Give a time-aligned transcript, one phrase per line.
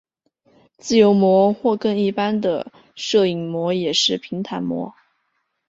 [0.79, 4.95] 自由模或更一般的射影模也是平坦模。